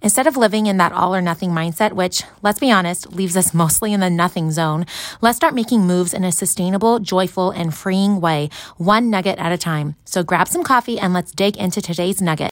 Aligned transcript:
Instead 0.00 0.28
of 0.28 0.36
living 0.36 0.66
in 0.66 0.76
that 0.76 0.92
all 0.92 1.12
or 1.14 1.20
nothing 1.20 1.50
mindset, 1.50 1.92
which, 1.92 2.22
let's 2.40 2.60
be 2.60 2.70
honest, 2.70 3.12
leaves 3.12 3.36
us 3.36 3.52
mostly 3.52 3.92
in 3.92 3.98
the 3.98 4.08
nothing 4.08 4.52
zone, 4.52 4.86
let's 5.20 5.36
start 5.36 5.54
making 5.54 5.86
moves 5.86 6.14
in 6.14 6.22
a 6.22 6.30
sustainable, 6.30 7.00
joyful, 7.00 7.50
and 7.50 7.74
freeing 7.74 8.20
way, 8.20 8.48
one 8.76 9.10
nugget 9.10 9.38
at 9.38 9.50
a 9.50 9.58
time. 9.58 9.96
So 10.04 10.22
grab 10.22 10.46
some 10.46 10.62
coffee 10.62 11.00
and 11.00 11.12
let's 11.12 11.32
dig 11.32 11.56
into 11.56 11.82
today's 11.82 12.22
nugget. 12.22 12.50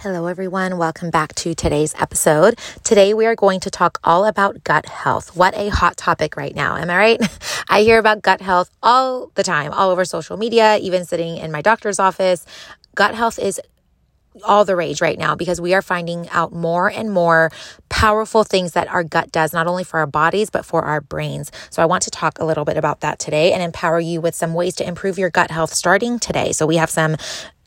Hello, 0.00 0.26
everyone. 0.26 0.78
Welcome 0.78 1.10
back 1.10 1.34
to 1.36 1.54
today's 1.54 1.94
episode. 1.98 2.56
Today, 2.84 3.14
we 3.14 3.26
are 3.26 3.34
going 3.34 3.60
to 3.60 3.70
talk 3.70 3.98
all 4.04 4.24
about 4.24 4.62
gut 4.62 4.86
health. 4.86 5.34
What 5.34 5.56
a 5.56 5.70
hot 5.70 5.96
topic 5.96 6.36
right 6.36 6.54
now. 6.54 6.76
Am 6.76 6.90
I 6.90 6.96
right? 6.96 7.38
I 7.68 7.82
hear 7.82 7.98
about 7.98 8.22
gut 8.22 8.40
health 8.40 8.70
all 8.82 9.32
the 9.34 9.42
time, 9.42 9.72
all 9.72 9.90
over 9.90 10.04
social 10.04 10.36
media, 10.36 10.76
even 10.76 11.04
sitting 11.04 11.38
in 11.38 11.50
my 11.50 11.62
doctor's 11.62 11.98
office. 11.98 12.46
Gut 12.94 13.14
health 13.14 13.38
is 13.38 13.60
all 14.44 14.64
the 14.64 14.76
rage 14.76 15.00
right 15.00 15.18
now 15.18 15.34
because 15.34 15.60
we 15.60 15.74
are 15.74 15.82
finding 15.82 16.28
out 16.30 16.52
more 16.52 16.90
and 16.90 17.12
more 17.12 17.50
powerful 17.88 18.44
things 18.44 18.72
that 18.72 18.88
our 18.88 19.04
gut 19.04 19.32
does, 19.32 19.52
not 19.52 19.66
only 19.66 19.84
for 19.84 20.00
our 20.00 20.06
bodies, 20.06 20.50
but 20.50 20.64
for 20.64 20.84
our 20.84 21.00
brains. 21.00 21.50
So 21.70 21.82
I 21.82 21.86
want 21.86 22.02
to 22.04 22.10
talk 22.10 22.38
a 22.38 22.44
little 22.44 22.64
bit 22.64 22.76
about 22.76 23.00
that 23.00 23.18
today 23.18 23.52
and 23.52 23.62
empower 23.62 24.00
you 24.00 24.20
with 24.20 24.34
some 24.34 24.54
ways 24.54 24.74
to 24.76 24.86
improve 24.86 25.18
your 25.18 25.30
gut 25.30 25.50
health 25.50 25.72
starting 25.72 26.18
today. 26.18 26.52
So 26.52 26.66
we 26.66 26.76
have 26.76 26.90
some 26.90 27.16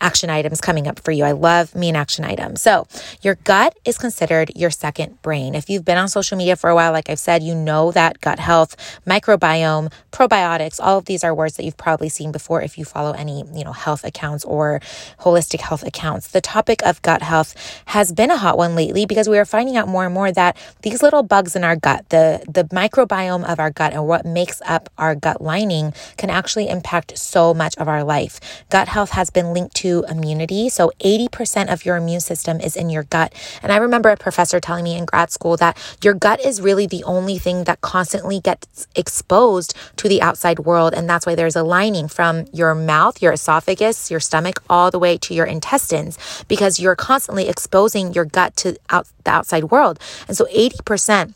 action 0.02 0.30
items 0.30 0.62
coming 0.62 0.88
up 0.88 1.00
for 1.00 1.12
you. 1.12 1.24
I 1.24 1.32
love 1.32 1.76
me 1.76 1.90
an 1.90 1.96
action 1.96 2.26
item. 2.26 2.56
So, 2.56 2.88
your 3.22 3.36
gut 3.36 3.78
is 3.86 3.98
considered 3.98 4.52
your 4.56 4.70
second 4.70 5.22
brain. 5.22 5.56
If 5.56 5.70
you've 5.70 5.86
been 5.86 5.98
on 5.98 6.08
social 6.08 6.38
media 6.38 6.56
for 6.56 6.70
a 6.70 6.76
while, 6.76 6.92
like 6.92 7.10
I've 7.10 7.20
said, 7.20 7.44
you 7.44 7.56
know 7.56 7.92
that 7.92 8.22
gut 8.22 8.40
health, 8.40 8.76
microbiome, 9.06 9.92
probiotics, 10.12 10.80
all 10.82 10.98
of 10.98 11.06
these 11.06 11.24
are 11.24 11.34
words 11.34 11.58
that 11.58 11.64
you've 11.66 11.78
probably 11.78 12.10
seen 12.10 12.32
before 12.32 12.62
if 12.62 12.78
you 12.78 12.86
follow 12.86 13.12
any, 13.12 13.44
you 13.54 13.64
know, 13.64 13.74
health 13.74 14.04
accounts 14.04 14.46
or 14.46 14.82
holistic 15.20 15.60
health 15.62 15.84
accounts. 15.84 16.30
The 16.30 16.42
topic 16.42 16.82
of 16.86 17.02
gut 17.02 17.22
health 17.22 17.56
has 17.86 18.12
been 18.12 18.32
a 18.32 18.38
hot 18.38 18.58
one 18.58 18.76
lately 18.76 19.06
because 19.06 19.28
we 19.28 19.38
are 19.38 19.46
finding 19.46 19.78
out 19.78 19.88
more 19.88 20.06
and 20.06 20.14
more 20.14 20.32
that 20.32 20.58
these 20.82 21.04
little 21.04 21.24
bugs 21.24 21.56
in 21.56 21.64
our 21.64 21.76
gut, 21.76 22.08
the 22.10 22.44
the 22.48 22.64
microbiome 22.66 23.44
of 23.52 23.60
our 23.60 23.72
gut 23.72 23.94
and 23.94 24.08
what 24.08 24.26
makes 24.26 24.62
up 24.66 24.90
our 24.98 25.16
gut 25.16 25.42
lining 25.42 25.94
can 26.18 26.30
actually 26.30 26.70
impact 26.70 27.18
so 27.18 27.54
much 27.54 27.76
of 27.78 27.88
our 27.88 28.04
life. 28.04 28.40
Gut 28.70 28.88
health 28.88 29.12
has 29.12 29.30
been 29.30 29.54
linked 29.54 29.76
to 29.76 29.89
to 29.90 30.06
immunity. 30.10 30.70
So 30.70 30.92
80% 31.00 31.72
of 31.72 31.86
your 31.86 31.98
immune 31.98 32.20
system 32.20 32.60
is 32.60 32.76
in 32.76 32.90
your 32.90 33.04
gut. 33.04 33.34
And 33.62 33.72
I 33.72 33.78
remember 33.78 34.10
a 34.10 34.18
professor 34.18 34.60
telling 34.60 34.84
me 34.84 34.96
in 34.96 35.06
grad 35.06 35.32
school 35.32 35.58
that 35.58 35.78
your 36.04 36.14
gut 36.14 36.40
is 36.46 36.62
really 36.62 36.86
the 36.86 37.04
only 37.04 37.38
thing 37.38 37.64
that 37.64 37.82
constantly 37.82 38.40
gets 38.40 38.88
exposed 38.96 39.74
to 39.98 40.08
the 40.08 40.22
outside 40.22 40.60
world. 40.60 40.94
And 40.94 41.10
that's 41.10 41.26
why 41.26 41.36
there's 41.36 41.56
a 41.56 41.64
lining 41.64 42.08
from 42.08 42.46
your 42.54 42.76
mouth, 42.76 43.22
your 43.22 43.34
esophagus, 43.34 44.12
your 44.12 44.20
stomach, 44.20 44.62
all 44.70 44.92
the 44.92 45.00
way 45.00 45.18
to 45.18 45.34
your 45.34 45.46
intestines, 45.46 46.18
because 46.48 46.80
you're 46.80 46.96
constantly 46.96 47.50
exposing 47.50 48.14
your 48.14 48.26
gut 48.26 48.56
to 48.58 48.78
out, 48.90 49.08
the 49.24 49.32
outside 49.32 49.66
world. 49.66 50.00
And 50.28 50.38
so 50.38 50.46
80% 50.46 51.34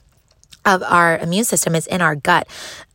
of 0.65 0.83
our 0.83 1.17
immune 1.17 1.43
system 1.43 1.75
is 1.75 1.87
in 1.87 2.01
our 2.01 2.15
gut. 2.15 2.47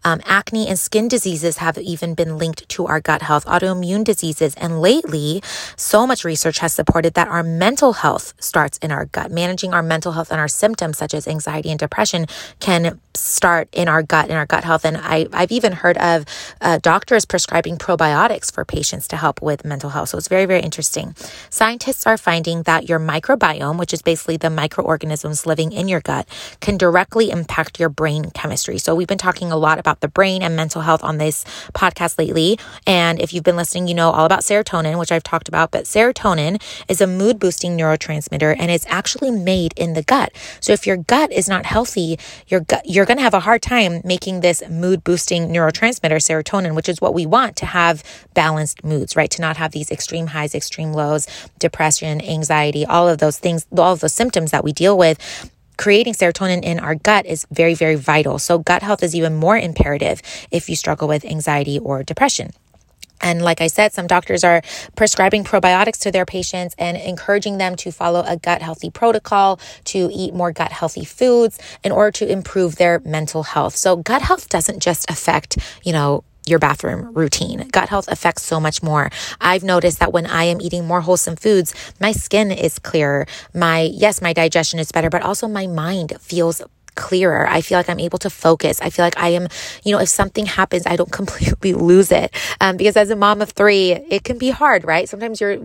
Um, 0.04 0.20
acne 0.24 0.68
and 0.68 0.78
skin 0.78 1.08
diseases 1.08 1.58
have 1.58 1.78
even 1.78 2.14
been 2.14 2.38
linked 2.38 2.68
to 2.70 2.86
our 2.86 3.00
gut 3.00 3.22
health, 3.22 3.44
autoimmune 3.46 4.04
diseases. 4.04 4.54
And 4.56 4.80
lately, 4.80 5.42
so 5.76 6.06
much 6.06 6.24
research 6.24 6.58
has 6.58 6.72
supported 6.72 7.14
that 7.14 7.28
our 7.28 7.42
mental 7.42 7.94
health 7.94 8.34
starts 8.38 8.78
in 8.78 8.90
our 8.92 9.06
gut. 9.06 9.30
Managing 9.30 9.74
our 9.74 9.82
mental 9.82 10.12
health 10.12 10.30
and 10.30 10.40
our 10.40 10.48
symptoms, 10.48 10.98
such 10.98 11.14
as 11.14 11.26
anxiety 11.26 11.70
and 11.70 11.78
depression, 11.78 12.26
can 12.60 13.00
start 13.14 13.68
in 13.72 13.88
our 13.88 14.02
gut, 14.02 14.30
in 14.30 14.36
our 14.36 14.46
gut 14.46 14.64
health. 14.64 14.84
And 14.84 14.96
I, 14.96 15.26
I've 15.32 15.50
even 15.50 15.72
heard 15.72 15.98
of 15.98 16.24
uh, 16.60 16.78
doctors 16.82 17.24
prescribing 17.24 17.76
probiotics 17.76 18.52
for 18.52 18.64
patients 18.64 19.08
to 19.08 19.16
help 19.16 19.42
with 19.42 19.64
mental 19.64 19.90
health. 19.90 20.10
So 20.10 20.18
it's 20.18 20.28
very, 20.28 20.46
very 20.46 20.60
interesting. 20.60 21.14
Scientists 21.50 22.06
are 22.06 22.16
finding 22.16 22.62
that 22.62 22.88
your 22.88 23.00
microbiome, 23.00 23.78
which 23.78 23.92
is 23.92 24.02
basically 24.02 24.36
the 24.36 24.50
microorganisms 24.50 25.46
living 25.46 25.72
in 25.72 25.88
your 25.88 26.00
gut, 26.00 26.28
can 26.60 26.76
directly 26.76 27.30
impact 27.30 27.80
your 27.80 27.88
brain 27.88 28.30
chemistry. 28.30 28.78
So 28.78 28.94
we've 28.94 29.08
been 29.08 29.18
talking 29.18 29.50
a 29.50 29.56
lot 29.56 29.78
about 29.78 29.87
about 29.88 30.00
the 30.00 30.08
brain 30.08 30.42
and 30.42 30.54
mental 30.54 30.82
health 30.82 31.02
on 31.02 31.16
this 31.16 31.44
podcast 31.72 32.18
lately. 32.18 32.58
And 32.86 33.18
if 33.18 33.32
you've 33.32 33.44
been 33.44 33.56
listening, 33.56 33.88
you 33.88 33.94
know 33.94 34.10
all 34.10 34.26
about 34.26 34.40
serotonin, 34.40 34.98
which 34.98 35.10
I've 35.10 35.22
talked 35.22 35.48
about. 35.48 35.70
But 35.70 35.84
serotonin 35.84 36.62
is 36.88 37.00
a 37.00 37.06
mood 37.06 37.38
boosting 37.38 37.76
neurotransmitter 37.76 38.54
and 38.58 38.70
it's 38.70 38.84
actually 38.88 39.30
made 39.30 39.72
in 39.78 39.94
the 39.94 40.02
gut. 40.02 40.32
So 40.60 40.74
if 40.74 40.86
your 40.86 40.98
gut 40.98 41.32
is 41.32 41.48
not 41.48 41.64
healthy, 41.64 42.18
your 42.48 42.60
gut, 42.60 42.82
you're 42.84 43.06
going 43.06 43.16
to 43.16 43.22
have 43.22 43.32
a 43.32 43.40
hard 43.40 43.62
time 43.62 44.02
making 44.04 44.40
this 44.40 44.62
mood 44.68 45.04
boosting 45.04 45.48
neurotransmitter, 45.48 46.20
serotonin, 46.20 46.74
which 46.74 46.88
is 46.88 47.00
what 47.00 47.14
we 47.14 47.24
want 47.24 47.56
to 47.56 47.66
have 47.66 48.04
balanced 48.34 48.84
moods, 48.84 49.16
right? 49.16 49.30
To 49.30 49.40
not 49.40 49.56
have 49.56 49.72
these 49.72 49.90
extreme 49.90 50.28
highs, 50.28 50.54
extreme 50.54 50.92
lows, 50.92 51.26
depression, 51.58 52.20
anxiety, 52.20 52.84
all 52.84 53.08
of 53.08 53.18
those 53.18 53.38
things, 53.38 53.66
all 53.72 53.94
of 53.94 54.00
those 54.00 54.12
symptoms 54.12 54.50
that 54.50 54.64
we 54.64 54.72
deal 54.72 54.98
with 54.98 55.18
creating 55.78 56.12
serotonin 56.12 56.62
in 56.62 56.78
our 56.78 56.94
gut 56.94 57.24
is 57.24 57.46
very, 57.50 57.74
very 57.74 57.94
vital. 57.94 58.38
So, 58.38 58.58
gut 58.58 58.82
health 58.82 59.02
is 59.02 59.14
even 59.14 59.34
more 59.34 59.56
imperative 59.56 60.20
if 60.50 60.68
you 60.68 60.76
struggle 60.76 61.08
with 61.08 61.24
anxiety 61.24 61.78
or 61.78 62.02
depression. 62.02 62.50
And 63.20 63.42
like 63.42 63.60
I 63.60 63.66
said, 63.66 63.92
some 63.92 64.06
doctors 64.06 64.44
are 64.44 64.62
prescribing 64.94 65.44
probiotics 65.44 65.98
to 66.00 66.12
their 66.12 66.26
patients 66.26 66.74
and 66.78 66.96
encouraging 66.96 67.58
them 67.58 67.74
to 67.76 67.90
follow 67.90 68.22
a 68.26 68.36
gut 68.36 68.62
healthy 68.62 68.90
protocol, 68.90 69.58
to 69.84 70.08
eat 70.12 70.34
more 70.34 70.52
gut 70.52 70.72
healthy 70.72 71.04
foods 71.04 71.58
in 71.82 71.92
order 71.92 72.12
to 72.12 72.30
improve 72.30 72.76
their 72.76 73.00
mental 73.00 73.42
health. 73.42 73.74
So 73.74 73.96
gut 73.96 74.22
health 74.22 74.48
doesn't 74.48 74.80
just 74.80 75.10
affect, 75.10 75.58
you 75.82 75.92
know, 75.92 76.22
your 76.48 76.58
bathroom 76.58 77.12
routine. 77.14 77.68
Gut 77.72 77.88
health 77.88 78.08
affects 78.08 78.42
so 78.42 78.58
much 78.58 78.82
more. 78.82 79.10
I've 79.40 79.64
noticed 79.64 79.98
that 80.00 80.12
when 80.12 80.26
I 80.26 80.44
am 80.44 80.60
eating 80.60 80.86
more 80.86 81.00
wholesome 81.00 81.36
foods, 81.36 81.74
my 82.00 82.12
skin 82.12 82.50
is 82.50 82.78
clearer. 82.78 83.26
My, 83.54 83.90
yes, 83.92 84.20
my 84.20 84.32
digestion 84.32 84.78
is 84.78 84.92
better, 84.92 85.10
but 85.10 85.22
also 85.22 85.48
my 85.48 85.66
mind 85.66 86.14
feels 86.20 86.62
clearer. 86.98 87.48
I 87.48 87.60
feel 87.60 87.78
like 87.78 87.88
I'm 87.88 88.00
able 88.00 88.18
to 88.18 88.28
focus. 88.28 88.80
I 88.82 88.90
feel 88.90 89.04
like 89.04 89.16
I 89.16 89.28
am, 89.28 89.46
you 89.84 89.92
know, 89.92 90.00
if 90.00 90.08
something 90.08 90.44
happens, 90.44 90.84
I 90.84 90.96
don't 90.96 91.12
completely 91.20 91.72
lose 91.72 92.10
it. 92.10 92.34
Um, 92.60 92.76
because 92.76 92.96
as 92.96 93.10
a 93.10 93.16
mom 93.16 93.40
of 93.40 93.50
three, 93.50 93.92
it 93.92 94.24
can 94.24 94.36
be 94.36 94.50
hard, 94.50 94.84
right? 94.84 95.08
Sometimes 95.08 95.40
you're 95.40 95.58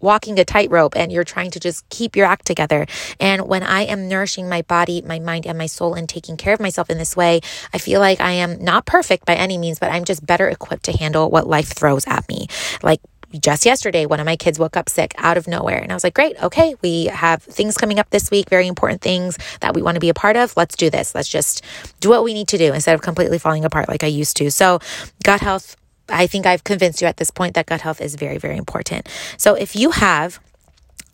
walking 0.00 0.38
a 0.38 0.44
tightrope 0.44 0.94
and 0.94 1.10
you're 1.10 1.24
trying 1.24 1.50
to 1.52 1.60
just 1.60 1.88
keep 1.88 2.14
your 2.14 2.26
act 2.26 2.46
together. 2.46 2.86
And 3.18 3.48
when 3.48 3.62
I 3.62 3.82
am 3.82 4.06
nourishing 4.06 4.48
my 4.48 4.62
body, 4.62 5.02
my 5.02 5.18
mind, 5.18 5.46
and 5.46 5.56
my 5.56 5.66
soul 5.66 5.94
and 5.94 6.08
taking 6.08 6.36
care 6.36 6.52
of 6.52 6.60
myself 6.60 6.90
in 6.90 6.98
this 6.98 7.16
way, 7.16 7.40
I 7.72 7.78
feel 7.78 8.00
like 8.00 8.20
I 8.20 8.32
am 8.32 8.62
not 8.62 8.84
perfect 8.84 9.24
by 9.24 9.34
any 9.34 9.56
means, 9.56 9.78
but 9.78 9.90
I'm 9.90 10.04
just 10.04 10.24
better 10.24 10.48
equipped 10.48 10.84
to 10.84 10.92
handle 10.92 11.30
what 11.30 11.46
life 11.46 11.68
throws 11.68 12.06
at 12.06 12.28
me. 12.28 12.48
Like 12.82 13.00
just 13.32 13.66
yesterday, 13.66 14.06
one 14.06 14.20
of 14.20 14.26
my 14.26 14.36
kids 14.36 14.58
woke 14.58 14.76
up 14.76 14.88
sick 14.88 15.14
out 15.18 15.36
of 15.36 15.46
nowhere. 15.48 15.78
And 15.78 15.90
I 15.90 15.94
was 15.94 16.04
like, 16.04 16.14
great, 16.14 16.40
okay, 16.42 16.74
we 16.82 17.06
have 17.06 17.42
things 17.42 17.76
coming 17.76 17.98
up 17.98 18.10
this 18.10 18.30
week, 18.30 18.48
very 18.48 18.66
important 18.66 19.00
things 19.00 19.38
that 19.60 19.74
we 19.74 19.82
want 19.82 19.96
to 19.96 20.00
be 20.00 20.08
a 20.08 20.14
part 20.14 20.36
of. 20.36 20.56
Let's 20.56 20.76
do 20.76 20.90
this. 20.90 21.14
Let's 21.14 21.28
just 21.28 21.62
do 22.00 22.10
what 22.10 22.24
we 22.24 22.34
need 22.34 22.48
to 22.48 22.58
do 22.58 22.72
instead 22.72 22.94
of 22.94 23.02
completely 23.02 23.38
falling 23.38 23.64
apart 23.64 23.88
like 23.88 24.04
I 24.04 24.08
used 24.08 24.36
to. 24.38 24.50
So, 24.50 24.80
gut 25.24 25.40
health, 25.40 25.76
I 26.08 26.26
think 26.26 26.46
I've 26.46 26.64
convinced 26.64 27.00
you 27.00 27.08
at 27.08 27.16
this 27.16 27.30
point 27.30 27.54
that 27.54 27.66
gut 27.66 27.80
health 27.80 28.00
is 28.00 28.14
very, 28.14 28.38
very 28.38 28.56
important. 28.56 29.08
So, 29.38 29.54
if 29.54 29.74
you 29.74 29.90
have 29.90 30.40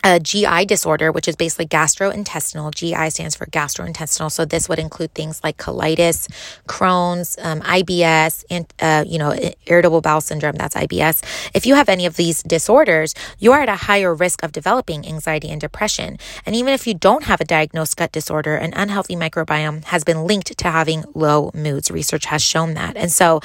a 0.03 0.19
GI 0.19 0.65
disorder, 0.65 1.11
which 1.11 1.27
is 1.27 1.35
basically 1.35 1.65
gastrointestinal. 1.65 2.73
GI 2.73 3.09
stands 3.09 3.35
for 3.35 3.45
gastrointestinal. 3.47 4.31
So 4.31 4.45
this 4.45 4.67
would 4.67 4.79
include 4.79 5.13
things 5.13 5.41
like 5.43 5.57
colitis, 5.57 6.27
Crohn's, 6.67 7.37
um, 7.41 7.61
IBS, 7.61 8.43
and, 8.49 8.71
uh, 8.79 9.05
you 9.07 9.17
know, 9.17 9.33
irritable 9.65 10.01
bowel 10.01 10.21
syndrome. 10.21 10.55
That's 10.55 10.75
IBS. 10.75 11.23
If 11.53 11.65
you 11.65 11.75
have 11.75 11.89
any 11.89 12.05
of 12.05 12.17
these 12.17 12.43
disorders, 12.43 13.13
you 13.39 13.53
are 13.53 13.61
at 13.61 13.69
a 13.69 13.75
higher 13.75 14.13
risk 14.13 14.43
of 14.43 14.51
developing 14.51 15.07
anxiety 15.07 15.49
and 15.49 15.61
depression. 15.61 16.17
And 16.45 16.55
even 16.55 16.73
if 16.73 16.85
you 16.85 16.93
don't 16.93 17.23
have 17.23 17.39
a 17.39 17.45
diagnosed 17.45 17.95
gut 17.97 18.11
disorder, 18.11 18.55
an 18.55 18.73
unhealthy 18.75 19.15
microbiome 19.15 19.85
has 19.85 20.03
been 20.03 20.25
linked 20.25 20.57
to 20.57 20.69
having 20.69 21.05
low 21.13 21.51
moods. 21.53 21.89
Research 21.89 22.25
has 22.25 22.43
shown 22.43 22.73
that. 22.73 22.97
And 22.97 23.11
so 23.11 23.39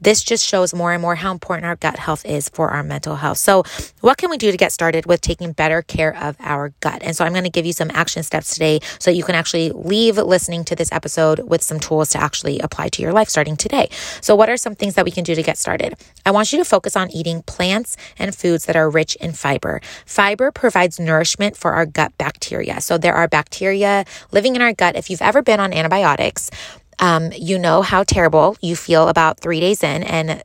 this 0.00 0.22
just 0.22 0.46
shows 0.46 0.72
more 0.74 0.92
and 0.92 1.02
more 1.02 1.14
how 1.14 1.32
important 1.32 1.66
our 1.66 1.76
gut 1.76 1.98
health 1.98 2.24
is 2.24 2.48
for 2.48 2.70
our 2.70 2.82
mental 2.82 3.16
health. 3.16 3.38
So, 3.38 3.64
what 4.00 4.18
can 4.18 4.30
we 4.30 4.38
do 4.38 4.50
to 4.50 4.56
get 4.56 4.72
started 4.72 5.06
with 5.06 5.20
taking 5.20 5.52
better 5.52 5.82
care 5.82 6.16
of 6.16 6.36
our 6.40 6.72
gut? 6.80 7.02
And 7.02 7.14
so, 7.14 7.24
I'm 7.24 7.32
going 7.32 7.44
to 7.44 7.50
give 7.50 7.66
you 7.66 7.72
some 7.72 7.90
action 7.92 8.22
steps 8.22 8.54
today 8.54 8.80
so 8.98 9.10
you 9.10 9.24
can 9.24 9.34
actually 9.34 9.70
leave 9.70 10.16
listening 10.16 10.64
to 10.64 10.76
this 10.76 10.90
episode 10.92 11.40
with 11.40 11.62
some 11.62 11.78
tools 11.78 12.10
to 12.10 12.18
actually 12.18 12.58
apply 12.60 12.88
to 12.90 13.02
your 13.02 13.12
life 13.12 13.28
starting 13.28 13.56
today. 13.56 13.88
So, 14.20 14.34
what 14.34 14.48
are 14.48 14.56
some 14.56 14.74
things 14.74 14.94
that 14.94 15.04
we 15.04 15.10
can 15.10 15.24
do 15.24 15.34
to 15.34 15.42
get 15.42 15.58
started? 15.58 15.94
I 16.24 16.30
want 16.30 16.52
you 16.52 16.58
to 16.58 16.64
focus 16.64 16.96
on 16.96 17.10
eating 17.10 17.42
plants 17.42 17.96
and 18.18 18.34
foods 18.34 18.66
that 18.66 18.76
are 18.76 18.88
rich 18.88 19.16
in 19.16 19.32
fiber. 19.32 19.80
Fiber 20.06 20.50
provides 20.50 20.98
nourishment 20.98 21.56
for 21.56 21.72
our 21.72 21.86
gut 21.86 22.16
bacteria. 22.18 22.80
So, 22.80 22.98
there 22.98 23.14
are 23.14 23.28
bacteria 23.28 24.04
living 24.32 24.56
in 24.56 24.62
our 24.62 24.72
gut. 24.72 24.96
If 24.96 25.10
you've 25.10 25.22
ever 25.22 25.42
been 25.42 25.60
on 25.60 25.72
antibiotics, 25.72 26.50
um, 27.00 27.32
you 27.36 27.58
know 27.58 27.82
how 27.82 28.04
terrible 28.04 28.56
you 28.60 28.76
feel 28.76 29.08
about 29.08 29.40
three 29.40 29.60
days 29.60 29.82
in, 29.82 30.02
and 30.04 30.42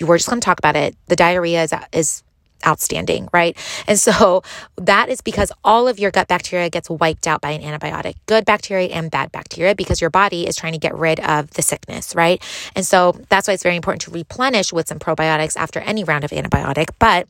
we're 0.00 0.18
just 0.18 0.28
going 0.28 0.40
to 0.40 0.44
talk 0.44 0.58
about 0.58 0.76
it. 0.76 0.96
The 1.06 1.16
diarrhea 1.16 1.62
is, 1.62 1.74
is 1.92 2.22
outstanding, 2.66 3.28
right? 3.32 3.56
And 3.88 3.98
so 3.98 4.42
that 4.76 5.08
is 5.08 5.20
because 5.20 5.50
all 5.64 5.88
of 5.88 5.98
your 5.98 6.10
gut 6.10 6.28
bacteria 6.28 6.70
gets 6.70 6.88
wiped 6.88 7.26
out 7.26 7.40
by 7.40 7.50
an 7.50 7.62
antibiotic, 7.62 8.14
good 8.26 8.44
bacteria 8.44 8.88
and 8.88 9.10
bad 9.10 9.32
bacteria, 9.32 9.74
because 9.74 10.00
your 10.00 10.10
body 10.10 10.46
is 10.46 10.56
trying 10.56 10.72
to 10.72 10.78
get 10.78 10.94
rid 10.94 11.18
of 11.20 11.50
the 11.50 11.62
sickness, 11.62 12.14
right? 12.14 12.42
And 12.76 12.86
so 12.86 13.12
that's 13.28 13.48
why 13.48 13.54
it's 13.54 13.62
very 13.62 13.76
important 13.76 14.02
to 14.02 14.10
replenish 14.10 14.72
with 14.72 14.88
some 14.88 14.98
probiotics 14.98 15.56
after 15.56 15.80
any 15.80 16.04
round 16.04 16.24
of 16.24 16.30
antibiotic. 16.30 16.90
But 16.98 17.28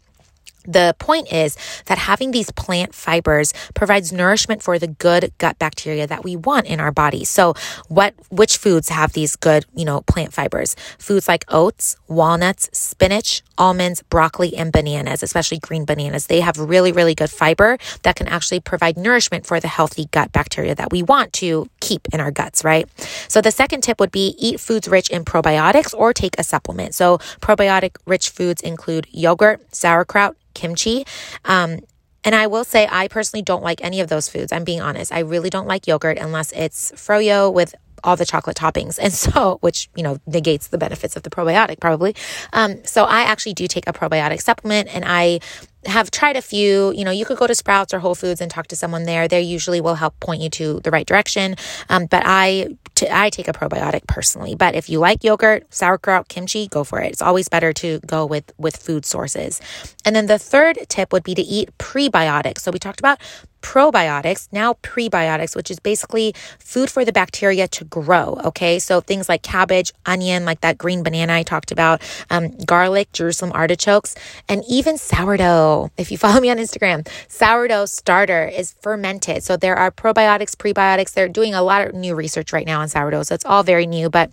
the 0.65 0.95
point 0.99 1.33
is 1.33 1.57
that 1.87 1.99
having 1.99 2.31
these 2.31 2.51
plant 2.53 2.95
fibers 2.95 3.53
provides 3.75 4.13
nourishment 4.13 4.63
for 4.63 4.79
the 4.79 4.87
good 4.87 5.33
gut 5.39 5.59
bacteria 5.59 6.07
that 6.07 6.25
we 6.25 6.37
want 6.37 6.67
in 6.67 6.81
our 6.81 6.93
body. 6.93 7.25
So 7.25 7.55
what 7.89 8.15
which 8.31 8.57
foods 8.57 8.89
have 8.89 9.13
these 9.13 9.37
good, 9.37 9.65
you 9.75 9.85
know, 9.85 10.03
plant 10.03 10.33
fibers? 10.33 10.75
Foods 10.99 11.29
like 11.29 11.45
oats, 11.49 11.97
walnuts, 12.09 12.69
spinach, 12.73 13.43
almonds, 13.59 14.03
broccoli 14.03 14.57
and 14.57 14.73
bananas, 14.73 15.23
especially 15.23 15.59
green 15.59 15.85
bananas. 15.85 16.27
They 16.27 16.41
have 16.41 16.59
really 16.59 16.93
really 16.93 17.15
good 17.15 17.31
fiber 17.31 17.79
that 18.03 18.17
can 18.17 18.29
actually 18.29 18.61
provide 18.61 18.97
nourishment 18.97 19.47
for 19.47 19.61
the 19.61 19.69
healthy 19.69 20.07
gut 20.11 20.33
bacteria 20.33 20.75
that 20.75 20.91
we 20.91 21.03
want 21.03 21.33
to 21.35 21.69
keep 21.81 22.09
in 22.13 22.21
our 22.21 22.31
guts, 22.31 22.65
right? 22.65 22.89
So 23.29 23.41
the 23.41 23.51
second 23.51 23.83
tip 23.83 24.01
would 24.01 24.13
be 24.13 24.35
eat 24.39 24.61
foods 24.61 24.89
rich 24.89 25.11
in 25.11 25.25
probiotics 25.25 25.95
or 25.95 26.13
take 26.13 26.39
a 26.39 26.45
supplement. 26.45 26.95
So 26.95 27.19
probiotic 27.41 27.97
rich 28.07 28.31
foods 28.31 28.63
include 28.63 29.07
yogurt, 29.11 29.75
sauerkraut, 29.75 30.37
kimchi. 30.55 31.05
Um, 31.45 31.81
and 32.25 32.35
I 32.35 32.47
will 32.47 32.65
say, 32.65 32.89
I 32.91 33.09
personally 33.09 33.43
don't 33.43 33.63
like 33.63 33.83
any 33.83 34.01
of 34.01 34.09
those 34.09 34.29
foods. 34.29 34.53
I'm 34.53 34.65
being 34.65 34.81
honest. 34.81 35.13
I 35.13 35.21
really 35.21 35.51
don't 35.51 35.67
like 35.67 35.87
yogurt 35.87 36.19
unless 36.19 36.53
it's 36.53 36.93
froyo 36.93 37.53
with 37.53 37.75
all 38.05 38.17
the 38.17 38.27
chocolate 38.27 38.57
toppings. 38.57 38.99
And 39.01 39.13
so, 39.13 39.59
which, 39.61 39.89
you 39.97 40.03
know, 40.03 40.19
negates 40.27 40.69
the 40.69 40.79
benefits 40.79 41.17
of 41.17 41.23
the 41.23 41.31
probiotic 41.31 41.81
probably. 41.81 42.15
Um, 42.53 42.85
so 42.85 43.05
I 43.05 43.23
actually 43.23 43.55
do 43.55 43.67
take 43.67 43.89
a 43.89 43.93
probiotic 43.93 44.41
supplement 44.41 44.95
and 44.95 45.05
I 45.07 45.41
have 45.87 46.11
tried 46.11 46.37
a 46.37 46.43
few. 46.43 46.93
You 46.93 47.05
know, 47.05 47.11
you 47.11 47.25
could 47.25 47.39
go 47.39 47.47
to 47.47 47.55
Sprouts 47.55 47.93
or 47.93 47.99
Whole 47.99 48.15
Foods 48.15 48.41
and 48.41 48.51
talk 48.51 48.69
to 48.69 48.77
someone 48.77 49.05
there. 49.05 49.29
They 49.29 49.41
usually 49.43 49.81
will 49.81 49.95
help 49.97 50.19
point 50.21 50.41
you 50.43 50.51
to 50.51 50.81
the 50.81 50.91
right 50.91 51.07
direction. 51.07 51.57
Um, 51.89 52.07
but 52.07 52.23
I, 52.25 52.77
t- 52.95 53.09
I 53.11 53.31
take 53.31 53.49
a 53.49 53.53
probiotic 53.53 54.07
personally. 54.07 54.55
But 54.55 54.75
if 54.75 54.89
you 54.89 54.99
like 54.99 55.25
yogurt, 55.25 55.73
sauerkraut, 55.73 56.29
kimchi, 56.29 56.69
go 56.69 56.85
for 56.85 57.01
it. 57.01 57.13
It's 57.13 57.23
always 57.23 57.49
better 57.49 57.73
to 57.75 58.01
go 58.07 58.27
with 58.27 58.53
with 58.59 58.77
food 58.77 59.05
sources. 59.05 59.61
And 60.05 60.15
then 60.15 60.27
the 60.27 60.39
third 60.39 60.79
tip 60.89 61.13
would 61.13 61.25
be 61.25 61.35
to 61.35 61.43
eat 61.43 61.77
prebiotics. 61.79 62.61
So 62.61 62.71
we 62.71 62.79
talked 62.79 63.01
about 63.01 63.19
probiotics, 63.63 64.49
now 64.53 64.75
prebiotics, 64.83 65.57
which 65.57 65.71
is 65.71 65.79
basically 65.79 66.35
food 66.59 66.91
for 66.91 67.05
the 67.05 67.13
bacteria 67.13 67.67
to 67.69 67.85
grow. 67.85 68.39
Okay. 68.45 68.79
So 68.79 69.01
things 69.01 69.29
like 69.29 69.43
cabbage, 69.43 69.93
onion, 70.05 70.45
like 70.45 70.61
that 70.61 70.77
green 70.77 71.03
banana 71.03 71.33
I 71.33 71.43
talked 71.43 71.73
about, 71.73 72.03
um, 72.31 72.51
garlic, 72.67 73.13
Jerusalem 73.13 73.53
artichokes, 73.55 74.15
and 74.49 74.63
even 74.69 74.99
sourdough. 74.99 75.91
If 75.97 76.11
you 76.11 76.19
follow 76.25 76.41
me 76.41 76.51
on 76.51 76.59
Instagram, 76.59 77.09
sourdough 77.29 77.87
starter 77.87 78.45
is 78.47 78.75
fermented. 78.83 79.43
So 79.43 79.57
there 79.57 79.77
are 79.77 79.91
probiotics, 79.91 80.55
prebiotics. 80.55 81.13
They're 81.15 81.29
doing 81.29 81.55
a 81.55 81.63
lot 81.63 81.87
of 81.87 81.95
new 81.95 82.15
research 82.15 82.53
right 82.53 82.67
now 82.67 82.81
on 82.81 82.89
sourdough. 82.89 83.23
So 83.25 83.35
it's 83.35 83.45
all 83.45 83.63
very 83.63 83.87
new, 83.87 84.11
but 84.11 84.31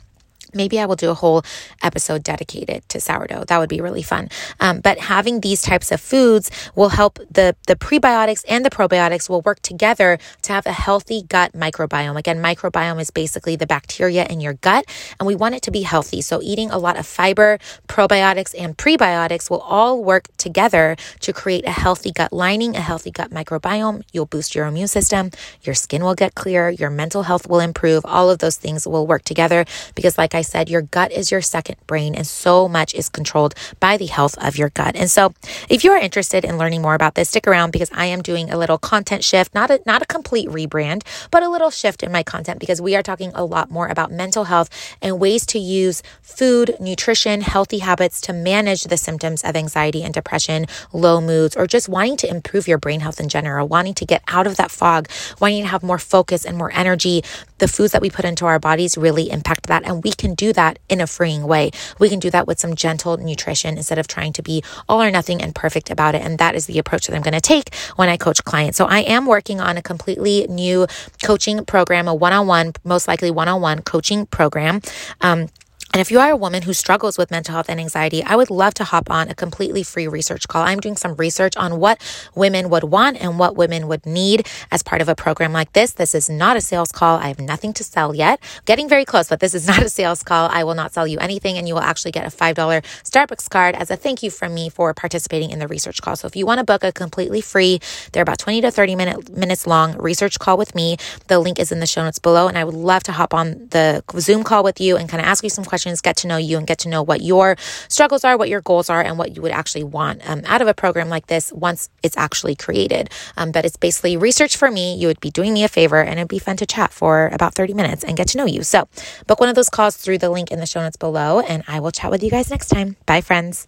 Maybe 0.54 0.80
I 0.80 0.86
will 0.86 0.96
do 0.96 1.10
a 1.10 1.14
whole 1.14 1.44
episode 1.82 2.24
dedicated 2.24 2.88
to 2.90 3.00
sourdough. 3.00 3.46
That 3.46 3.60
would 3.60 3.70
be 3.70 3.82
really 3.82 4.04
fun. 4.04 4.30
Um, 4.60 4.80
but 4.82 5.00
having 5.00 5.42
these 5.42 5.62
types 5.62 5.92
of 5.92 6.02
foods 6.02 6.52
will 6.76 6.90
help 6.90 7.20
the, 7.30 7.56
the 7.68 7.76
prebiotics 7.76 8.44
and 8.48 8.66
the 8.66 8.70
probiotics 8.70 9.30
will 9.30 9.42
work 9.42 9.62
together 9.62 10.20
to 10.44 10.54
have 10.54 10.66
a 10.66 10.72
healthy 10.72 11.24
gut 11.24 11.54
microbiome. 11.54 12.18
Again, 12.18 12.42
microbiome 12.42 13.00
is 13.00 13.12
basically 13.12 13.56
the 13.56 13.68
bacteria 13.68 14.26
in 14.26 14.42
your 14.42 14.54
gut, 14.54 14.86
and 15.20 15.28
we 15.28 15.36
want 15.36 15.56
it 15.56 15.62
to 15.64 15.72
be 15.72 15.82
healthy. 15.82 16.22
So, 16.22 16.42
eating 16.42 16.72
a 16.72 16.78
lot 16.78 16.98
of 16.98 17.06
fiber, 17.06 17.60
probiotics, 17.88 18.56
and 18.58 18.78
prebiotics 18.78 19.50
will 19.50 19.62
all 19.62 20.04
work 20.04 20.28
together 20.38 20.96
to 21.22 21.34
create 21.34 21.66
a 21.66 21.72
healthy 21.72 22.12
gut 22.12 22.34
lining, 22.34 22.76
a 22.76 22.82
healthy 22.82 23.12
gut 23.12 23.32
microbiome. 23.32 24.04
You'll 24.12 24.26
boost 24.26 24.56
your 24.56 24.66
immune 24.66 24.88
system, 24.88 25.32
your 25.62 25.76
skin 25.76 26.04
will 26.04 26.16
get 26.16 26.36
clear, 26.36 26.70
your 26.70 26.90
mental 26.90 27.24
health 27.24 27.48
will 27.48 27.60
improve. 27.60 28.06
All 28.06 28.30
of 28.30 28.40
those 28.40 28.58
things 28.58 28.88
will 28.88 29.08
work 29.08 29.24
together 29.24 29.66
because, 29.96 30.18
like 30.18 30.36
I 30.36 30.39
I 30.40 30.42
said, 30.42 30.70
your 30.70 30.82
gut 30.82 31.12
is 31.12 31.32
your 31.32 31.42
second 31.42 31.76
brain, 31.86 32.16
and 32.16 32.26
so 32.26 32.70
much 32.70 32.94
is 32.96 33.10
controlled 33.10 33.54
by 33.82 33.98
the 33.98 34.06
health 34.06 34.38
of 34.38 34.58
your 34.58 34.70
gut. 34.70 34.96
And 34.96 35.12
so, 35.12 35.34
if 35.68 35.84
you 35.84 35.92
are 35.92 35.98
interested 35.98 36.46
in 36.46 36.58
learning 36.58 36.82
more 36.82 36.96
about 36.96 37.16
this, 37.16 37.28
stick 37.28 37.46
around 37.46 37.72
because 37.72 37.92
I 37.94 38.06
am 38.06 38.22
doing 38.22 38.50
a 38.50 38.58
little 38.58 38.78
content 38.78 39.26
shift, 39.26 39.54
not 39.54 39.70
a 39.70 39.82
not 39.86 40.02
a 40.02 40.06
complete 40.06 40.48
rebrand, 40.48 41.04
but 41.30 41.44
a 41.44 41.50
little 41.50 41.70
shift 41.70 42.04
in 42.04 42.12
my 42.12 42.24
content 42.24 42.58
because 42.60 42.80
we 42.82 42.96
are 42.96 43.04
talking 43.04 43.32
a 43.36 43.44
lot 43.44 43.70
more 43.70 43.88
about 43.90 44.12
mental 44.12 44.46
health 44.46 44.70
and 45.02 45.20
ways 45.20 45.46
to 45.48 45.60
use 45.60 46.02
food, 46.22 46.76
nutrition, 46.80 47.42
healthy 47.42 47.80
habits 47.80 48.22
to 48.22 48.32
manage 48.32 48.84
the 48.86 48.98
symptoms 48.98 49.44
of 49.44 49.58
anxiety 49.58 50.04
and 50.04 50.14
depression, 50.14 50.66
low 50.94 51.20
moods, 51.20 51.58
or 51.58 51.68
just 51.68 51.90
wanting 51.90 52.16
to 52.16 52.30
improve 52.30 52.66
your 52.66 52.78
brain 52.78 53.02
health 53.02 53.20
in 53.20 53.28
general, 53.28 53.68
wanting 53.68 53.94
to 53.96 54.06
get 54.06 54.24
out 54.30 54.48
of 54.48 54.56
that 54.56 54.72
fog, 54.72 55.10
wanting 55.42 55.64
to 55.64 55.70
have 55.70 55.84
more 55.84 56.00
focus 56.00 56.46
and 56.46 56.58
more 56.58 56.72
energy. 56.72 57.24
The 57.58 57.68
foods 57.68 57.92
that 57.92 58.02
we 58.02 58.10
put 58.10 58.24
into 58.24 58.46
our 58.46 58.60
bodies 58.60 58.98
really 58.98 59.30
impact 59.30 59.68
that, 59.68 59.84
and 59.84 60.02
we 60.02 60.12
can 60.12 60.29
can 60.30 60.36
do 60.36 60.54
that 60.54 60.78
in 60.88 61.02
a 61.02 61.08
freeing 61.08 61.48
way. 61.48 61.72
We 61.98 62.10
can 62.10 62.20
do 62.20 62.30
that 62.30 62.46
with 62.46 62.60
some 62.60 62.76
gentle 62.76 63.18
nutrition 63.18 63.78
instead 63.78 63.98
of 63.98 64.08
trying 64.08 64.34
to 64.34 64.44
be 64.44 64.64
all 64.88 65.02
or 65.02 65.10
nothing 65.10 65.42
and 65.42 65.56
perfect 65.56 65.90
about 65.90 66.16
it. 66.16 66.22
And 66.22 66.38
that 66.38 66.56
is 66.56 66.68
the 66.68 66.78
approach 66.78 67.08
that 67.08 67.16
I'm 67.16 67.22
going 67.22 67.34
to 67.34 67.42
take 67.42 67.74
when 67.96 68.10
I 68.10 68.18
coach 68.18 68.44
clients. 68.44 68.78
So 68.78 68.86
I 68.86 69.00
am 69.00 69.26
working 69.26 69.60
on 69.60 69.78
a 69.78 69.82
completely 69.82 70.46
new 70.48 70.86
coaching 71.24 71.66
program, 71.66 72.08
a 72.08 72.14
one 72.14 72.34
on 72.34 72.48
one, 72.48 72.74
most 72.84 73.08
likely 73.08 73.32
one 73.32 73.48
on 73.48 73.62
one 73.62 73.82
coaching 73.82 74.28
program. 74.28 74.82
Um, 75.22 75.48
and 75.92 76.02
if 76.02 76.12
you 76.12 76.20
are 76.20 76.30
a 76.30 76.36
woman 76.36 76.62
who 76.62 76.74
struggles 76.74 77.18
with 77.18 77.32
mental 77.32 77.54
health 77.54 77.68
and 77.68 77.80
anxiety, 77.80 78.22
I 78.24 78.36
would 78.36 78.52
love 78.52 78.76
to 78.76 78.84
hop 78.84 79.10
on 79.10 79.28
a 79.28 79.34
completely 79.34 79.82
free 79.82 80.08
research 80.08 80.48
call. 80.48 80.62
I'm 80.62 80.80
doing 80.80 80.96
some 80.96 81.16
research 81.16 81.58
on 81.58 81.80
what 81.80 82.00
women 82.36 82.70
would 82.70 82.84
want 82.84 83.18
and 83.20 83.40
what 83.40 83.56
women 83.56 83.88
would 83.88 84.06
need 84.06 84.48
as 84.72 84.84
part 84.84 85.02
of 85.02 85.10
a 85.10 85.16
program 85.16 85.52
like 85.52 85.74
this. 85.74 85.94
This 85.94 86.14
is 86.14 86.30
not 86.30 86.56
a 86.56 86.62
sales 86.62 86.92
call. 86.92 87.18
I 87.18 87.28
have 87.30 87.40
nothing 87.40 87.74
to 87.74 87.84
sell 87.84 88.14
yet. 88.14 88.40
Getting 88.66 88.88
very 88.88 89.04
close, 89.04 89.30
but 89.30 89.40
this 89.40 89.56
is 89.56 89.66
not 89.72 89.82
a 89.82 89.90
sales 89.90 90.22
call. 90.22 90.48
I 90.52 90.64
will 90.64 90.76
not 90.76 90.94
sell 90.94 91.08
you 91.08 91.18
anything 91.18 91.58
and 91.58 91.68
you 91.68 91.74
will 91.74 91.82
actually 91.82 92.12
get 92.12 92.24
a 92.24 92.30
$5 92.30 92.54
Starbucks 92.54 93.50
card 93.50 93.74
as 93.74 93.90
a 93.90 93.96
thank 93.96 94.22
you 94.22 94.30
from 94.30 94.54
me 94.54 94.70
for 94.70 94.94
participating 94.94 95.50
in 95.50 95.58
the 95.58 95.68
research 95.68 96.04
call. 96.04 96.16
So 96.16 96.28
if 96.28 96.36
you 96.36 96.46
want 96.46 96.60
to 96.60 96.64
book 96.64 96.84
a 96.84 96.92
completely 96.92 97.42
free, 97.42 97.80
they're 98.12 98.22
about 98.22 98.38
20 98.38 98.62
to 98.62 98.70
30 98.70 98.96
minute, 98.96 99.30
minutes 99.36 99.66
long 99.66 99.98
research 99.98 100.38
call 100.38 100.56
with 100.56 100.76
me. 100.76 100.98
The 101.30 101.40
link 101.40 101.58
is 101.58 101.72
in 101.72 101.80
the 101.80 101.88
show 101.88 102.04
notes 102.04 102.20
below 102.20 102.48
and 102.48 102.60
I 102.60 102.64
would 102.64 102.76
love 102.76 103.02
to 103.04 103.12
hop 103.12 103.34
on 103.34 103.70
the 103.72 104.04
Zoom 104.20 104.44
call 104.44 104.64
with 104.64 104.80
you 104.80 104.96
and 104.96 105.10
kind 105.10 105.20
of 105.20 105.28
ask 105.28 105.44
you 105.44 105.50
some 105.50 105.66
questions 105.66 105.79
questions, 105.80 106.02
get 106.02 106.18
to 106.18 106.28
know 106.28 106.38
you, 106.38 106.58
and 106.58 106.68
get 106.68 106.80
to 106.80 106.90
know 106.90 107.02
what 107.02 107.22
your 107.22 107.56
struggles 107.88 108.24
are, 108.24 108.38
what 108.38 108.50
your 108.50 108.62
goals 108.62 108.90
are, 108.90 109.02
and 109.02 109.18
what 109.18 109.36
you 109.36 109.42
would 109.42 109.52
actually 109.52 109.84
want 109.84 110.22
um, 110.30 110.42
out 110.46 110.62
of 110.62 110.68
a 110.68 110.74
program 110.74 111.10
like 111.10 111.28
this 111.28 111.52
once 111.54 111.90
it's 112.04 112.18
actually 112.18 112.56
created. 112.56 113.10
Um, 113.38 113.52
but 113.52 113.66
it's 113.66 113.78
basically 113.78 114.18
research 114.18 114.58
for 114.58 114.70
me. 114.70 114.96
You 114.96 115.08
would 115.08 115.20
be 115.20 115.32
doing 115.32 115.54
me 115.54 115.64
a 115.64 115.70
favor, 115.70 116.02
and 116.02 116.20
it'd 116.20 116.28
be 116.28 116.40
fun 116.40 116.58
to 116.58 116.66
chat 116.66 116.92
for 116.92 117.30
about 117.34 117.56
30 117.56 117.74
minutes 117.74 118.04
and 118.04 118.18
get 118.18 118.28
to 118.30 118.38
know 118.38 118.46
you. 118.46 118.64
So 118.64 118.88
book 119.28 119.40
one 119.40 119.50
of 119.50 119.56
those 119.56 119.70
calls 119.70 119.96
through 119.96 120.18
the 120.18 120.30
link 120.30 120.52
in 120.52 120.60
the 120.60 120.66
show 120.66 120.82
notes 120.82 120.98
below, 120.98 121.40
and 121.40 121.64
I 121.68 121.80
will 121.80 121.92
chat 121.92 122.12
with 122.12 122.24
you 122.24 122.30
guys 122.30 122.50
next 122.50 122.68
time. 122.68 122.98
Bye, 123.06 123.22
friends. 123.22 123.68